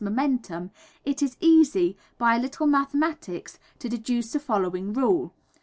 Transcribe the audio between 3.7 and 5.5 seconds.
to deduce the following rule.